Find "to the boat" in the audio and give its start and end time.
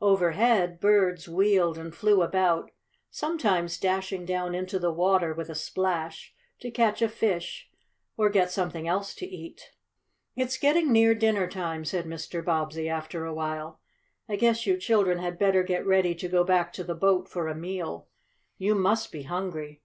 16.72-17.28